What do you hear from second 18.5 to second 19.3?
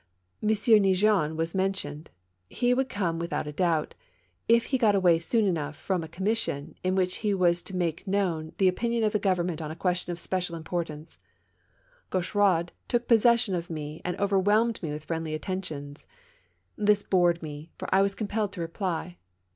to reply.